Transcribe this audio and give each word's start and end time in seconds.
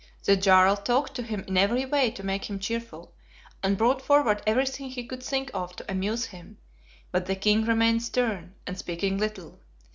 The 0.23 0.35
Jarl 0.35 0.77
talked 0.77 1.13
to 1.13 1.21
him 1.21 1.45
in 1.47 1.57
every 1.57 1.85
way 1.85 2.09
to 2.09 2.25
make 2.25 2.45
him 2.49 2.57
cheerful, 2.57 3.13
and 3.61 3.77
brought 3.77 4.01
forward 4.01 4.41
everything 4.47 4.89
he 4.89 5.05
could 5.05 5.21
think 5.21 5.51
of 5.53 5.75
to 5.75 5.85
amuse 5.91 6.25
him; 6.25 6.57
but 7.11 7.27
the 7.27 7.35
King 7.35 7.65
remained 7.65 8.01
stern, 8.01 8.55
and 8.65 8.75
speaking 8.79 9.19
little. 9.19 9.59